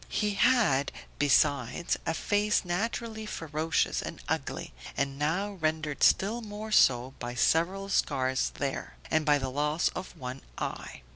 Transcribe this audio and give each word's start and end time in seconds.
He 0.09 0.33
had, 0.33 0.91
besides, 1.19 1.95
a 2.07 2.15
face 2.15 2.65
naturally 2.65 3.27
ferocious 3.27 4.01
and 4.01 4.19
ugly, 4.27 4.73
and 4.97 5.19
now 5.19 5.51
rendered 5.53 6.01
still 6.01 6.41
more 6.41 6.71
so 6.71 7.13
by 7.19 7.35
several 7.35 7.87
scars 7.89 8.49
there, 8.55 8.95
and 9.11 9.27
by 9.27 9.37
the 9.37 9.49
loss 9.51 9.89
of 9.89 10.17
one 10.17 10.41
eye. 10.57 11.03